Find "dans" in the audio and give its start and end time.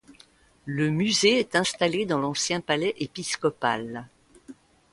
2.07-2.17